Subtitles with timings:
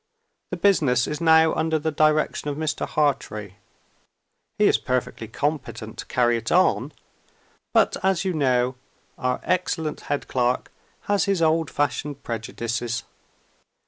[0.49, 2.87] The business is now under the direction of Mr.
[2.87, 3.57] Hartrey.
[4.57, 6.91] He is perfectly competent to carry it on;
[7.71, 8.77] but, as you know,
[9.19, 13.03] our excellent head clerk has his old fashioned prejudices.